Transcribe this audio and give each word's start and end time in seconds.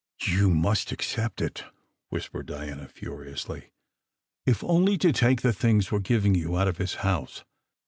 "You 0.25 0.49
must 0.49 0.91
accept 0.91 1.41
it," 1.41 1.63
whispered 2.09 2.47
Diana 2.47 2.87
furiously, 2.87 3.69
"if 4.47 4.63
only 4.63 4.97
to 4.97 5.13
take 5.13 5.43
the 5.43 5.53
things 5.53 5.91
we 5.91 5.99
re 5.99 6.01
giving 6.01 6.33
you 6.33 6.57
out 6.57 6.67
of 6.67 6.77
his 6.79 6.95
house. 7.05 7.43